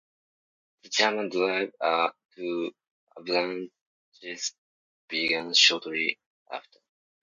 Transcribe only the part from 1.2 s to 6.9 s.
drive to Avranches began shortly after.